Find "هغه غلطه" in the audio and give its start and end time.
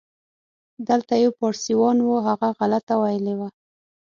2.27-2.93